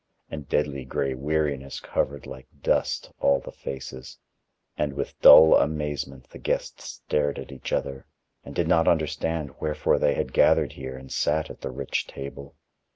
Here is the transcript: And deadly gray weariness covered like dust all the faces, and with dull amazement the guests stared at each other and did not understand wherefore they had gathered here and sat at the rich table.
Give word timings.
And 0.31 0.49
deadly 0.49 0.83
gray 0.83 1.13
weariness 1.13 1.79
covered 1.79 2.25
like 2.25 2.47
dust 2.63 3.11
all 3.19 3.39
the 3.39 3.51
faces, 3.51 4.17
and 4.75 4.93
with 4.93 5.21
dull 5.21 5.55
amazement 5.55 6.27
the 6.31 6.39
guests 6.39 6.85
stared 7.05 7.37
at 7.37 7.51
each 7.51 7.71
other 7.71 8.07
and 8.43 8.55
did 8.55 8.67
not 8.67 8.87
understand 8.87 9.53
wherefore 9.59 9.99
they 9.99 10.15
had 10.15 10.33
gathered 10.33 10.71
here 10.73 10.97
and 10.97 11.11
sat 11.11 11.51
at 11.51 11.61
the 11.61 11.69
rich 11.69 12.07
table. 12.07 12.55